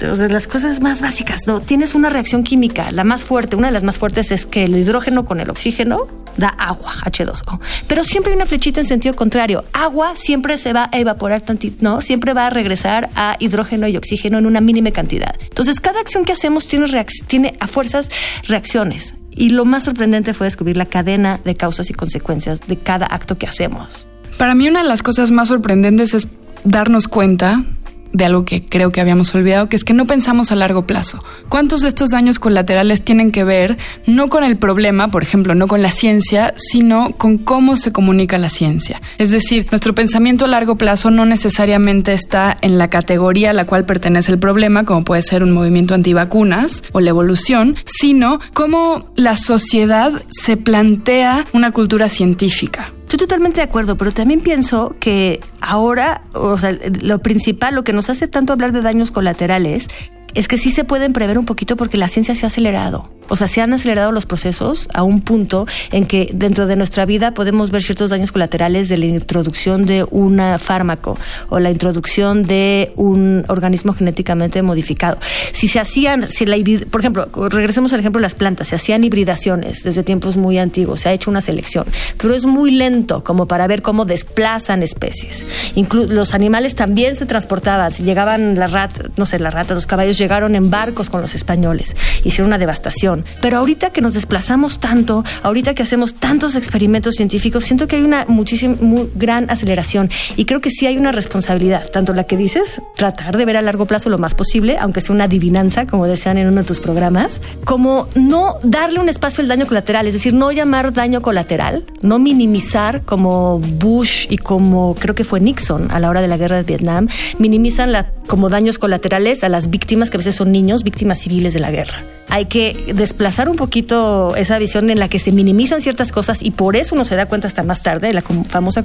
Las 0.00 0.46
cosas 0.46 0.80
más 0.80 1.00
básicas, 1.00 1.46
¿no? 1.46 1.60
Tienes 1.60 1.94
una 1.94 2.10
reacción 2.10 2.44
química, 2.44 2.92
la 2.92 3.04
más 3.04 3.24
fuerte, 3.24 3.56
una 3.56 3.68
de 3.68 3.72
las 3.72 3.84
más 3.84 3.98
fuertes 3.98 4.30
es 4.30 4.44
que 4.44 4.64
el 4.64 4.76
hidrógeno 4.76 5.24
con 5.24 5.40
el 5.40 5.48
oxígeno 5.48 6.08
da 6.36 6.48
agua, 6.48 6.92
H2O. 7.04 7.60
Pero 7.86 8.04
siempre 8.04 8.32
hay 8.32 8.36
una 8.36 8.46
flechita 8.46 8.80
en 8.80 8.86
sentido 8.86 9.14
contrario. 9.14 9.64
Agua 9.72 10.16
siempre 10.16 10.58
se 10.58 10.72
va 10.72 10.88
a 10.92 10.98
evaporar 10.98 11.42
¿no? 11.80 12.00
Siempre 12.00 12.34
va 12.34 12.46
a 12.46 12.50
regresar 12.50 13.10
a 13.16 13.36
hidrógeno 13.38 13.88
y 13.88 13.96
oxígeno 13.96 14.38
en 14.38 14.46
una 14.46 14.60
mínima 14.60 14.90
cantidad. 14.90 15.34
Entonces, 15.40 15.80
cada 15.80 16.00
acción 16.00 16.24
que 16.24 16.32
hacemos 16.32 16.66
tiene, 16.66 16.86
tiene 17.26 17.56
a 17.60 17.66
fuerzas 17.66 18.10
reacciones. 18.48 19.14
Y 19.30 19.50
lo 19.50 19.64
más 19.64 19.84
sorprendente 19.84 20.34
fue 20.34 20.46
descubrir 20.46 20.76
la 20.76 20.86
cadena 20.86 21.40
de 21.44 21.54
causas 21.54 21.90
y 21.90 21.94
consecuencias 21.94 22.60
de 22.66 22.76
cada 22.76 23.06
acto 23.06 23.38
que 23.38 23.46
hacemos. 23.46 24.08
Para 24.36 24.54
mí 24.54 24.68
una 24.68 24.82
de 24.82 24.88
las 24.88 25.02
cosas 25.02 25.30
más 25.30 25.48
sorprendentes 25.48 26.14
es 26.14 26.26
darnos 26.64 27.08
cuenta 27.08 27.64
de 28.12 28.24
algo 28.24 28.44
que 28.44 28.64
creo 28.64 28.92
que 28.92 29.00
habíamos 29.00 29.34
olvidado, 29.34 29.68
que 29.68 29.76
es 29.76 29.84
que 29.84 29.92
no 29.92 30.06
pensamos 30.06 30.52
a 30.52 30.56
largo 30.56 30.86
plazo. 30.86 31.22
¿Cuántos 31.48 31.82
de 31.82 31.88
estos 31.88 32.10
daños 32.10 32.38
colaterales 32.38 33.02
tienen 33.02 33.32
que 33.32 33.44
ver 33.44 33.78
no 34.06 34.28
con 34.28 34.44
el 34.44 34.56
problema, 34.56 35.10
por 35.10 35.22
ejemplo, 35.22 35.54
no 35.54 35.66
con 35.66 35.82
la 35.82 35.90
ciencia, 35.90 36.54
sino 36.56 37.12
con 37.12 37.38
cómo 37.38 37.76
se 37.76 37.92
comunica 37.92 38.38
la 38.38 38.48
ciencia? 38.48 39.00
Es 39.18 39.30
decir, 39.30 39.66
nuestro 39.70 39.94
pensamiento 39.94 40.44
a 40.44 40.48
largo 40.48 40.76
plazo 40.76 41.10
no 41.10 41.24
necesariamente 41.24 42.12
está 42.14 42.56
en 42.60 42.78
la 42.78 42.88
categoría 42.88 43.50
a 43.50 43.54
la 43.54 43.66
cual 43.66 43.84
pertenece 43.84 44.32
el 44.32 44.38
problema, 44.38 44.84
como 44.84 45.04
puede 45.04 45.22
ser 45.22 45.42
un 45.42 45.52
movimiento 45.52 45.94
antivacunas 45.94 46.82
o 46.92 47.00
la 47.00 47.10
evolución, 47.10 47.76
sino 47.84 48.40
cómo 48.52 49.10
la 49.16 49.36
sociedad 49.36 50.22
se 50.28 50.56
plantea 50.56 51.46
una 51.52 51.72
cultura 51.72 52.08
científica. 52.08 52.92
Estoy 53.12 53.26
totalmente 53.26 53.60
de 53.60 53.64
acuerdo, 53.64 53.98
pero 53.98 54.10
también 54.10 54.40
pienso 54.40 54.96
que 54.98 55.40
ahora, 55.60 56.22
o 56.32 56.56
sea, 56.56 56.74
lo 57.02 57.18
principal, 57.18 57.74
lo 57.74 57.84
que 57.84 57.92
nos 57.92 58.08
hace 58.08 58.26
tanto 58.26 58.54
hablar 58.54 58.72
de 58.72 58.80
daños 58.80 59.10
colaterales, 59.10 59.88
es 60.32 60.48
que 60.48 60.56
sí 60.56 60.70
se 60.70 60.84
pueden 60.84 61.12
prever 61.12 61.36
un 61.36 61.44
poquito 61.44 61.76
porque 61.76 61.98
la 61.98 62.08
ciencia 62.08 62.34
se 62.34 62.46
ha 62.46 62.48
acelerado. 62.48 63.10
O 63.28 63.36
sea, 63.36 63.48
se 63.48 63.60
han 63.60 63.72
acelerado 63.72 64.12
los 64.12 64.26
procesos 64.26 64.88
a 64.92 65.02
un 65.02 65.20
punto 65.20 65.66
en 65.90 66.06
que 66.06 66.30
dentro 66.32 66.66
de 66.66 66.76
nuestra 66.76 67.06
vida 67.06 67.32
podemos 67.32 67.70
ver 67.70 67.82
ciertos 67.82 68.10
daños 68.10 68.32
colaterales 68.32 68.88
de 68.88 68.98
la 68.98 69.06
introducción 69.06 69.86
de 69.86 70.04
un 70.10 70.40
fármaco 70.58 71.18
o 71.48 71.60
la 71.60 71.70
introducción 71.70 72.42
de 72.42 72.92
un 72.96 73.44
organismo 73.48 73.92
genéticamente 73.92 74.62
modificado. 74.62 75.18
Si 75.52 75.68
se 75.68 75.78
hacían, 75.80 76.30
si 76.30 76.46
la 76.46 76.56
por 76.90 77.00
ejemplo, 77.00 77.28
regresemos 77.50 77.92
al 77.92 78.00
ejemplo 78.00 78.18
de 78.18 78.22
las 78.22 78.34
plantas, 78.34 78.68
se 78.68 78.76
hacían 78.76 79.04
hibridaciones 79.04 79.82
desde 79.82 80.02
tiempos 80.02 80.36
muy 80.36 80.58
antiguos, 80.58 81.00
se 81.00 81.08
ha 81.08 81.12
hecho 81.12 81.30
una 81.30 81.40
selección, 81.40 81.86
pero 82.18 82.34
es 82.34 82.44
muy 82.44 82.70
lento 82.70 83.24
como 83.24 83.46
para 83.46 83.66
ver 83.66 83.82
cómo 83.82 84.04
desplazan 84.04 84.82
especies. 84.82 85.46
Incluso 85.74 86.12
los 86.12 86.34
animales 86.34 86.74
también 86.74 87.16
se 87.16 87.26
transportaban, 87.26 87.90
si 87.90 88.02
llegaban 88.02 88.58
las 88.58 88.72
ratas, 88.72 89.10
no 89.16 89.26
sé, 89.26 89.38
las 89.38 89.54
ratas, 89.54 89.74
los 89.74 89.86
caballos 89.86 90.18
llegaron 90.18 90.54
en 90.54 90.70
barcos 90.70 91.10
con 91.10 91.20
los 91.20 91.34
españoles, 91.34 91.96
hicieron 92.24 92.48
una 92.48 92.58
devastación 92.58 93.11
Pero 93.40 93.58
ahorita 93.58 93.90
que 93.90 94.00
nos 94.00 94.14
desplazamos 94.14 94.80
tanto, 94.80 95.24
ahorita 95.42 95.74
que 95.74 95.82
hacemos 95.82 96.14
tantos 96.14 96.54
experimentos 96.54 97.14
científicos, 97.16 97.64
siento 97.64 97.86
que 97.86 97.96
hay 97.96 98.02
una 98.02 98.24
muchísima, 98.28 98.76
muy 98.80 99.10
gran 99.14 99.50
aceleración. 99.50 100.10
Y 100.36 100.44
creo 100.44 100.60
que 100.60 100.70
sí 100.70 100.86
hay 100.86 100.96
una 100.96 101.12
responsabilidad, 101.12 101.88
tanto 101.90 102.14
la 102.14 102.24
que 102.24 102.36
dices, 102.36 102.80
tratar 102.96 103.36
de 103.36 103.44
ver 103.44 103.56
a 103.56 103.62
largo 103.62 103.86
plazo 103.86 104.08
lo 104.08 104.18
más 104.18 104.34
posible, 104.34 104.78
aunque 104.78 105.00
sea 105.00 105.14
una 105.14 105.24
adivinanza, 105.24 105.86
como 105.86 106.06
decían 106.06 106.38
en 106.38 106.48
uno 106.48 106.62
de 106.62 106.66
tus 106.66 106.80
programas, 106.80 107.40
como 107.64 108.08
no 108.14 108.56
darle 108.62 108.98
un 108.98 109.08
espacio 109.08 109.42
al 109.42 109.48
daño 109.48 109.66
colateral, 109.66 110.06
es 110.06 110.14
decir, 110.14 110.34
no 110.34 110.52
llamar 110.52 110.92
daño 110.92 111.22
colateral, 111.22 111.84
no 112.02 112.18
minimizar 112.18 113.02
como 113.02 113.58
Bush 113.58 114.26
y 114.30 114.38
como 114.38 114.94
creo 114.98 115.14
que 115.14 115.24
fue 115.24 115.40
Nixon 115.40 115.90
a 115.90 116.00
la 116.00 116.08
hora 116.08 116.20
de 116.20 116.28
la 116.28 116.36
guerra 116.36 116.56
de 116.56 116.62
Vietnam, 116.62 117.08
minimizan 117.38 117.92
la, 117.92 118.12
como 118.26 118.48
daños 118.48 118.78
colaterales 118.78 119.44
a 119.44 119.48
las 119.48 119.70
víctimas 119.70 120.10
que 120.10 120.16
a 120.16 120.18
veces 120.18 120.36
son 120.36 120.52
niños, 120.52 120.84
víctimas 120.84 121.20
civiles 121.20 121.54
de 121.54 121.60
la 121.60 121.70
guerra 121.70 122.02
hay 122.32 122.46
que 122.46 122.94
desplazar 122.94 123.50
un 123.50 123.56
poquito 123.56 124.34
esa 124.36 124.58
visión 124.58 124.88
en 124.88 124.98
la 124.98 125.08
que 125.08 125.18
se 125.18 125.32
minimizan 125.32 125.82
ciertas 125.82 126.12
cosas 126.12 126.40
y 126.40 126.52
por 126.52 126.76
eso 126.76 126.94
uno 126.94 127.04
se 127.04 127.14
da 127.14 127.26
cuenta 127.26 127.46
hasta 127.46 127.62
más 127.62 127.82
tarde 127.82 128.06
de 128.06 128.14
la 128.14 128.22
famosa 128.22 128.82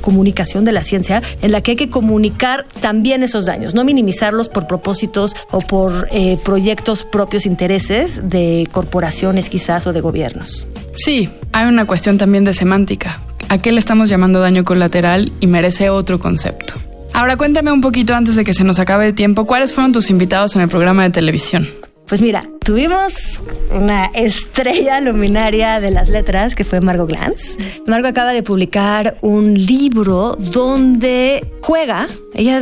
comunicación 0.00 0.64
de 0.64 0.70
la 0.70 0.84
ciencia, 0.84 1.20
en 1.42 1.50
la 1.50 1.60
que 1.60 1.72
hay 1.72 1.76
que 1.76 1.90
comunicar 1.90 2.66
también 2.80 3.24
esos 3.24 3.46
daños, 3.46 3.74
no 3.74 3.82
minimizarlos 3.82 4.48
por 4.48 4.68
propósitos 4.68 5.34
o 5.50 5.60
por 5.60 6.06
eh, 6.12 6.38
proyectos 6.44 7.02
propios 7.02 7.46
intereses 7.46 8.28
de 8.28 8.68
corporaciones 8.70 9.48
quizás 9.48 9.88
o 9.88 9.92
de 9.92 10.00
gobiernos. 10.00 10.68
Sí, 10.92 11.28
hay 11.52 11.66
una 11.66 11.84
cuestión 11.84 12.16
también 12.16 12.44
de 12.44 12.54
semántica. 12.54 13.20
¿A 13.48 13.58
qué 13.58 13.72
le 13.72 13.80
estamos 13.80 14.08
llamando 14.08 14.38
daño 14.38 14.64
colateral 14.64 15.32
y 15.40 15.48
merece 15.48 15.90
otro 15.90 16.20
concepto? 16.20 16.74
Ahora 17.12 17.36
cuéntame 17.36 17.72
un 17.72 17.80
poquito 17.80 18.14
antes 18.14 18.36
de 18.36 18.44
que 18.44 18.54
se 18.54 18.62
nos 18.62 18.78
acabe 18.78 19.08
el 19.08 19.14
tiempo, 19.16 19.46
¿cuáles 19.46 19.74
fueron 19.74 19.90
tus 19.90 20.10
invitados 20.10 20.54
en 20.54 20.62
el 20.62 20.68
programa 20.68 21.02
de 21.02 21.10
televisión? 21.10 21.66
Pues 22.06 22.22
mira, 22.22 22.44
tuvimos 22.68 23.40
una 23.74 24.10
estrella 24.12 25.00
luminaria 25.00 25.80
de 25.80 25.90
las 25.90 26.10
letras 26.10 26.54
que 26.54 26.64
fue 26.64 26.82
Margot 26.82 27.08
Glantz. 27.08 27.56
Margot 27.86 28.10
acaba 28.10 28.34
de 28.34 28.42
publicar 28.42 29.16
un 29.22 29.54
libro 29.54 30.36
donde 30.38 31.50
juega, 31.62 32.08
ella 32.34 32.60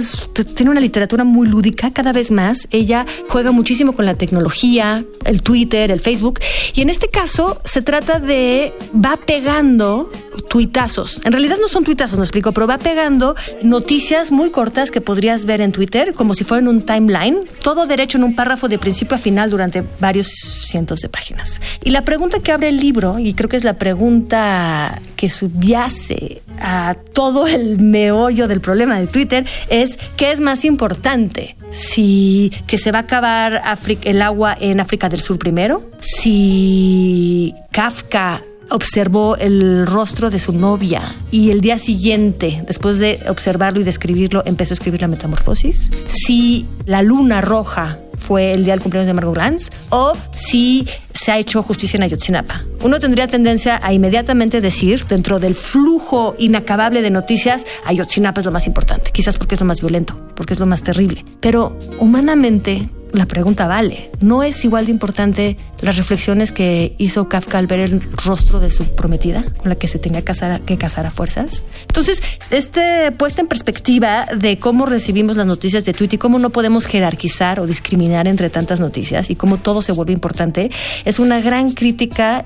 tiene 0.54 0.70
una 0.70 0.80
literatura 0.80 1.24
muy 1.24 1.48
lúdica 1.48 1.92
cada 1.92 2.12
vez 2.12 2.30
más, 2.30 2.68
ella 2.70 3.04
juega 3.28 3.50
muchísimo 3.50 3.94
con 3.94 4.04
la 4.04 4.14
tecnología, 4.14 5.04
el 5.24 5.42
Twitter, 5.42 5.90
el 5.90 5.98
Facebook, 5.98 6.38
y 6.74 6.82
en 6.82 6.90
este 6.90 7.08
caso 7.08 7.60
se 7.64 7.82
trata 7.82 8.20
de, 8.20 8.74
va 8.94 9.16
pegando 9.16 10.08
tuitazos. 10.48 11.20
En 11.24 11.32
realidad 11.32 11.56
no 11.60 11.68
son 11.68 11.84
tuitazos, 11.84 12.18
no 12.18 12.24
explico, 12.24 12.52
pero 12.52 12.66
va 12.66 12.78
pegando 12.78 13.34
noticias 13.62 14.30
muy 14.30 14.50
cortas 14.50 14.90
que 14.90 15.00
podrías 15.00 15.44
ver 15.44 15.60
en 15.60 15.72
Twitter, 15.72 16.14
como 16.14 16.34
si 16.34 16.44
fueran 16.44 16.68
un 16.68 16.82
timeline, 16.82 17.40
todo 17.62 17.86
derecho 17.86 18.18
en 18.18 18.24
un 18.24 18.34
párrafo 18.34 18.68
de 18.68 18.78
principio 18.78 19.16
a 19.16 19.18
final 19.18 19.50
durante 19.50 19.82
varios 20.00 20.28
cientos 20.28 21.00
de 21.00 21.08
páginas. 21.08 21.60
Y 21.82 21.90
la 21.90 22.02
pregunta 22.02 22.40
que 22.40 22.52
abre 22.52 22.68
el 22.68 22.78
libro, 22.78 23.18
y 23.18 23.34
creo 23.34 23.48
que 23.48 23.56
es 23.56 23.64
la 23.64 23.78
pregunta 23.78 25.00
que 25.16 25.28
subyace 25.28 26.42
a 26.60 26.96
todo 27.12 27.46
el 27.46 27.80
meollo 27.80 28.48
del 28.48 28.60
problema 28.60 28.98
de 28.98 29.06
Twitter, 29.06 29.46
es 29.68 29.98
¿qué 30.16 30.32
es 30.32 30.40
más 30.40 30.64
importante? 30.64 31.56
Si 31.70 32.52
que 32.66 32.78
se 32.78 32.92
va 32.92 32.98
a 32.98 33.02
acabar 33.02 33.62
el 34.04 34.22
agua 34.22 34.56
en 34.58 34.80
África 34.80 35.08
del 35.08 35.20
Sur 35.20 35.38
primero, 35.38 35.90
si 36.00 37.54
Kafka 37.72 38.42
observó 38.70 39.36
el 39.36 39.86
rostro 39.86 40.30
de 40.30 40.38
su 40.38 40.52
novia 40.52 41.14
y 41.30 41.50
el 41.50 41.60
día 41.60 41.78
siguiente, 41.78 42.64
después 42.66 42.98
de 42.98 43.20
observarlo 43.28 43.80
y 43.80 43.84
describirlo, 43.84 44.42
empezó 44.44 44.72
a 44.72 44.76
escribir 44.76 45.02
la 45.02 45.08
metamorfosis. 45.08 45.90
Si 46.06 46.66
la 46.84 47.02
luna 47.02 47.40
roja 47.40 47.98
fue 48.18 48.52
el 48.52 48.64
día 48.64 48.74
del 48.74 48.80
cumpleaños 48.80 49.06
de 49.06 49.14
Margot 49.14 49.34
Glantz 49.34 49.70
o 49.90 50.14
si 50.34 50.86
se 51.12 51.32
ha 51.32 51.38
hecho 51.38 51.62
justicia 51.62 51.96
en 51.96 52.02
Ayotzinapa. 52.04 52.64
Uno 52.82 53.00
tendría 53.00 53.26
tendencia 53.26 53.80
a 53.82 53.92
inmediatamente 53.92 54.60
decir, 54.60 55.06
dentro 55.06 55.38
del 55.38 55.54
flujo 55.54 56.34
inacabable 56.38 57.02
de 57.02 57.10
noticias, 57.10 57.64
Ayotzinapa 57.84 58.40
es 58.40 58.46
lo 58.46 58.52
más 58.52 58.66
importante, 58.66 59.10
quizás 59.12 59.38
porque 59.38 59.54
es 59.54 59.60
lo 59.60 59.66
más 59.66 59.80
violento, 59.80 60.16
porque 60.34 60.54
es 60.54 60.60
lo 60.60 60.66
más 60.66 60.82
terrible. 60.82 61.24
Pero 61.40 61.78
humanamente 61.98 62.88
la 63.18 63.26
pregunta 63.26 63.66
vale. 63.66 64.10
¿No 64.20 64.42
es 64.42 64.64
igual 64.64 64.86
de 64.86 64.92
importante 64.92 65.56
las 65.80 65.96
reflexiones 65.96 66.52
que 66.52 66.94
hizo 66.98 67.28
Kafka 67.28 67.58
al 67.58 67.66
ver 67.66 67.80
el 67.80 68.00
rostro 68.24 68.60
de 68.60 68.70
su 68.70 68.84
prometida, 68.94 69.44
con 69.58 69.68
la 69.68 69.76
que 69.76 69.88
se 69.88 69.98
tenía 69.98 70.20
que 70.20 70.26
casar, 70.26 70.60
que 70.62 70.78
casar 70.78 71.06
a 71.06 71.10
fuerzas? 71.10 71.62
Entonces, 71.82 72.22
este 72.50 73.12
puesta 73.12 73.40
en 73.40 73.48
perspectiva 73.48 74.26
de 74.36 74.58
cómo 74.58 74.86
recibimos 74.86 75.36
las 75.36 75.46
noticias 75.46 75.84
de 75.84 75.92
Twitter 75.92 76.14
y 76.14 76.18
cómo 76.18 76.38
no 76.38 76.50
podemos 76.50 76.86
jerarquizar 76.86 77.60
o 77.60 77.66
discriminar 77.66 78.28
entre 78.28 78.50
tantas 78.50 78.80
noticias 78.80 79.30
y 79.30 79.36
cómo 79.36 79.58
todo 79.58 79.82
se 79.82 79.92
vuelve 79.92 80.12
importante, 80.12 80.70
es 81.04 81.18
una 81.18 81.40
gran 81.40 81.72
crítica 81.72 82.44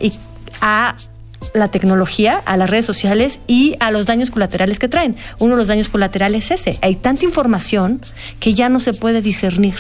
a 0.61 0.97
la 1.55 1.69
tecnología, 1.69 2.37
a 2.37 2.57
las 2.57 2.71
redes 2.71 2.87
sociales 2.87 3.41
y 3.47 3.77
a 3.81 3.91
los 3.91 4.07
daños 4.07 4.31
colaterales 4.31 4.79
que 4.79 4.89
traen. 4.89 5.17
Uno 5.39 5.55
de 5.55 5.59
los 5.59 5.69
daños 5.69 5.89
colaterales 5.89 6.51
es 6.51 6.61
ese. 6.61 6.79
Hay 6.83 6.97
tanta 6.97 7.25
información 7.25 8.01
que 8.39 8.55
ya 8.55 8.69
no 8.69 8.81
se 8.81 8.93
puede 8.93 9.23
discernir 9.23 9.77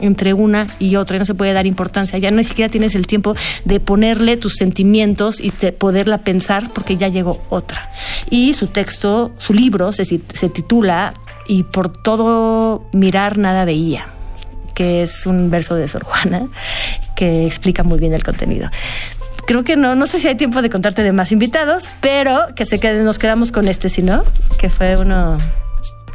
entre 0.00 0.34
una 0.34 0.66
y 0.78 0.96
otra 0.96 1.16
y 1.16 1.18
no 1.18 1.24
se 1.24 1.34
puede 1.34 1.52
dar 1.52 1.66
importancia. 1.66 2.18
Ya 2.18 2.30
ni 2.30 2.44
siquiera 2.44 2.70
tienes 2.70 2.94
el 2.94 3.06
tiempo 3.06 3.34
de 3.64 3.80
ponerle 3.80 4.36
tus 4.36 4.54
sentimientos 4.54 5.40
y 5.40 5.50
de 5.50 5.72
poderla 5.72 6.18
pensar 6.18 6.70
porque 6.72 6.96
ya 6.96 7.08
llegó 7.08 7.42
otra. 7.48 7.90
Y 8.30 8.54
su 8.54 8.68
texto, 8.68 9.32
su 9.38 9.54
libro 9.54 9.92
se, 9.92 10.04
se 10.04 10.48
titula 10.48 11.14
Y 11.48 11.64
por 11.64 11.92
todo 11.92 12.88
mirar 12.92 13.38
nada 13.38 13.64
veía 13.64 14.08
que 14.74 15.02
es 15.02 15.24
un 15.24 15.50
verso 15.50 15.74
de 15.74 15.88
Sor 15.88 16.04
Juana 16.04 16.48
que 17.14 17.46
explica 17.46 17.82
muy 17.82 17.98
bien 17.98 18.12
el 18.12 18.22
contenido 18.22 18.68
creo 19.46 19.64
que 19.64 19.76
no, 19.76 19.94
no 19.94 20.06
sé 20.06 20.18
si 20.18 20.28
hay 20.28 20.34
tiempo 20.34 20.60
de 20.60 20.68
contarte 20.68 21.02
de 21.02 21.12
más 21.12 21.32
invitados, 21.32 21.88
pero 22.00 22.54
que 22.54 22.66
se 22.66 22.78
queden, 22.78 23.04
nos 23.04 23.18
quedamos 23.18 23.52
con 23.52 23.68
este, 23.68 23.88
si 23.88 24.02
no, 24.02 24.24
que 24.58 24.68
fue 24.68 24.96
uno 24.96 25.38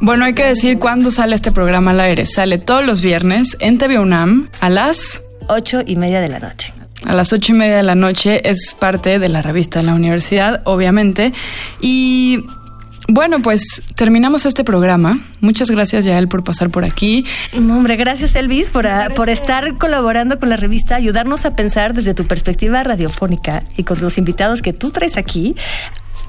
bueno, 0.02 0.26
hay 0.26 0.34
que 0.34 0.44
decir 0.44 0.80
cuándo 0.80 1.12
sale 1.12 1.36
este 1.36 1.52
programa 1.52 1.92
al 1.92 2.00
aire. 2.00 2.26
Sale 2.26 2.58
todos 2.58 2.86
los 2.86 3.02
viernes 3.02 3.56
en 3.60 3.78
TV 3.78 4.00
UNAM 4.00 4.50
a 4.60 4.70
las 4.70 5.22
ocho 5.48 5.82
y 5.86 5.96
media 5.96 6.20
de 6.22 6.28
la 6.28 6.40
noche. 6.40 6.74
A 7.06 7.14
las 7.14 7.32
ocho 7.34 7.54
y 7.54 7.56
media 7.56 7.78
de 7.78 7.84
la 7.84 7.96
noche 7.96 8.48
es 8.50 8.76
parte 8.80 9.20
de 9.20 9.30
la 9.30 9.42
revista 9.42 9.80
de 9.80 9.86
la 9.86 9.94
universidad, 9.94 10.62
obviamente. 10.66 11.34
Y 11.82 12.44
bueno, 13.08 13.42
pues 13.42 13.84
terminamos 13.96 14.46
este 14.46 14.64
programa. 14.64 15.20
Muchas 15.40 15.70
gracias, 15.70 16.06
Yael, 16.06 16.28
por 16.28 16.44
pasar 16.44 16.70
por 16.70 16.86
aquí. 16.86 17.26
hombre, 17.54 17.96
gracias, 17.96 18.36
Elvis, 18.36 18.70
por, 18.70 18.88
por 19.16 19.30
estar 19.30 19.78
colaborando 19.78 20.40
con 20.40 20.50
la 20.50 20.56
revista, 20.56 20.96
ayudarnos 20.96 21.46
a 21.46 21.56
pensar 21.56 21.94
desde 21.94 22.14
tu 22.14 22.26
perspectiva 22.26 22.84
radiofónica 22.84 23.64
y 23.78 23.84
con 23.84 24.00
los 24.02 24.18
invitados 24.18 24.62
que 24.62 24.74
tú 24.74 24.92
traes 24.92 25.18
aquí 25.18 25.56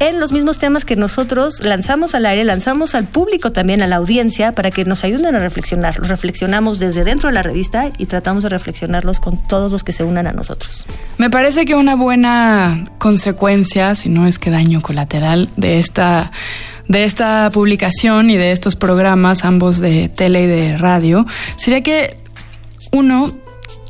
en 0.09 0.18
los 0.18 0.32
mismos 0.32 0.59
temas 0.59 0.85
que 0.85 0.97
nosotros 0.97 1.62
lanzamos 1.62 2.16
al 2.16 2.26
aire, 2.26 2.42
lanzamos 2.42 2.97
al 2.97 3.06
público 3.06 3.52
también, 3.52 3.82
a 3.82 3.87
la 3.87 3.97
audiencia, 3.97 4.50
para 4.50 4.73
que 4.73 4.85
nos 4.85 5.04
ayuden 5.04 5.37
a 5.37 5.38
reflexionar. 5.38 5.97
Los 5.97 6.09
reflexionamos 6.09 6.80
desde 6.80 7.04
dentro 7.04 7.28
de 7.28 7.35
la 7.35 7.44
revista 7.44 7.92
y 7.99 8.06
tratamos 8.06 8.42
de 8.42 8.49
reflexionarlos 8.49 9.21
con 9.21 9.37
todos 9.47 9.71
los 9.71 9.85
que 9.85 9.92
se 9.92 10.02
unan 10.02 10.26
a 10.26 10.32
nosotros. 10.32 10.87
Me 11.18 11.30
parece 11.30 11.64
que 11.66 11.76
una 11.76 11.94
buena 11.94 12.82
consecuencia, 12.99 13.94
si 13.94 14.09
no 14.09 14.26
es 14.26 14.40
que 14.40 14.50
daño 14.50 14.82
colateral, 14.82 15.49
de 15.56 15.78
esta 15.78 16.32
de 16.88 17.04
esta 17.04 17.49
publicación 17.52 18.28
y 18.28 18.37
de 18.37 18.50
estos 18.50 18.75
programas, 18.75 19.44
ambos 19.44 19.78
de 19.78 20.09
tele 20.09 20.42
y 20.42 20.47
de 20.49 20.76
radio, 20.76 21.25
sería 21.56 21.80
que 21.82 22.16
uno 22.90 23.32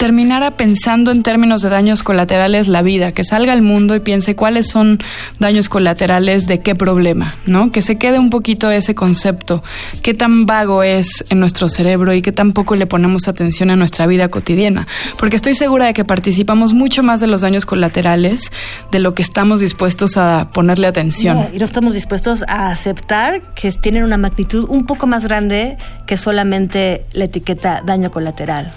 terminara 0.02 0.50
pensando 0.50 1.12
en 1.12 1.22
términos 1.22 1.62
de 1.62 1.68
daños 1.68 2.02
colaterales 2.02 2.66
la 2.66 2.82
vida, 2.82 3.12
que 3.12 3.22
salga 3.22 3.52
al 3.52 3.62
mundo 3.62 3.94
y 3.94 4.00
piense 4.00 4.34
cuáles 4.34 4.66
son 4.66 4.98
daños 5.38 5.68
colaterales 5.68 6.48
de 6.48 6.58
qué 6.58 6.74
problema, 6.74 7.32
¿no? 7.46 7.70
Que 7.70 7.82
se 7.82 7.98
quede 7.98 8.18
un 8.18 8.28
poquito 8.28 8.68
ese 8.72 8.96
concepto, 8.96 9.62
qué 10.02 10.12
tan 10.12 10.44
vago 10.44 10.82
es 10.82 11.24
en 11.30 11.38
nuestro 11.38 11.68
cerebro 11.68 12.12
y 12.14 12.20
qué 12.20 12.32
tan 12.32 12.50
poco 12.52 12.74
le 12.74 12.88
ponemos 12.88 13.28
atención 13.28 13.70
a 13.70 13.76
nuestra 13.76 14.08
vida 14.08 14.28
cotidiana, 14.28 14.88
porque 15.18 15.36
estoy 15.36 15.54
segura 15.54 15.86
de 15.86 15.94
que 15.94 16.04
participamos 16.04 16.72
mucho 16.72 17.04
más 17.04 17.20
de 17.20 17.28
los 17.28 17.42
daños 17.42 17.64
colaterales 17.64 18.50
de 18.90 18.98
lo 18.98 19.14
que 19.14 19.22
estamos 19.22 19.60
dispuestos 19.60 20.16
a 20.16 20.50
ponerle 20.52 20.88
atención. 20.88 21.46
y 21.54 21.58
no 21.58 21.64
estamos 21.64 21.94
dispuestos 21.94 22.42
a 22.48 22.70
aceptar 22.70 23.40
que 23.54 23.70
tienen 23.70 24.02
una 24.02 24.18
magnitud 24.18 24.66
un 24.68 24.84
poco 24.84 25.06
más 25.06 25.24
grande 25.26 25.76
que 26.08 26.16
solamente 26.16 27.06
la 27.12 27.26
etiqueta 27.26 27.82
daño 27.86 28.10
colateral 28.10 28.72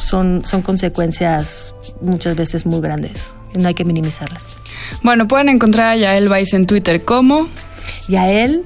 son, 0.00 0.44
son 0.44 0.62
consecuencias 0.62 1.74
muchas 2.00 2.36
veces 2.36 2.66
muy 2.66 2.80
grandes 2.80 3.34
y 3.54 3.58
no 3.58 3.68
hay 3.68 3.74
que 3.74 3.84
minimizarlas. 3.84 4.56
Bueno, 5.02 5.28
pueden 5.28 5.48
encontrar 5.48 5.90
a 5.90 5.96
Yael 5.96 6.28
Weiss 6.28 6.54
en 6.54 6.66
Twitter 6.66 7.04
como 7.04 7.48
Yael 8.08 8.64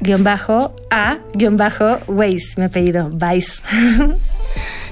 guion 0.00 0.24
bajo 0.24 0.74
a 0.90 1.18
guion 1.34 1.56
bajo 1.56 1.98
Weiss, 2.08 2.58
mi 2.58 2.64
apellido, 2.64 3.10
Weiss. 3.20 3.62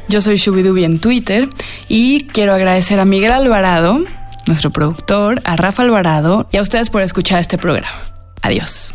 Yo 0.09 0.21
soy 0.21 0.37
Shubidubi 0.37 0.85
en 0.85 0.99
Twitter 0.99 1.49
y 1.89 2.27
quiero 2.27 2.53
agradecer 2.53 2.99
a 2.99 3.05
Miguel 3.05 3.33
Alvarado, 3.33 4.01
nuestro 4.47 4.71
productor, 4.71 5.41
a 5.45 5.57
Rafa 5.57 5.83
Alvarado 5.83 6.49
y 6.51 6.57
a 6.57 6.63
ustedes 6.63 6.91
por 6.91 7.03
escuchar 7.03 7.41
este 7.41 7.59
programa. 7.59 7.89
Adiós. 8.43 8.95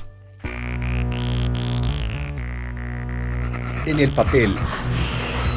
En 3.85 3.99
el 3.99 4.11
papel 4.13 4.53